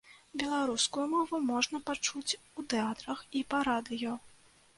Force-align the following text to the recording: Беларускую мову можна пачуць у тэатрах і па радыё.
Беларускую 0.43 1.03
мову 1.11 1.41
можна 1.49 1.81
пачуць 1.89 2.39
у 2.59 2.65
тэатрах 2.75 3.23
і 3.37 3.45
па 3.53 3.61
радыё. 3.71 4.17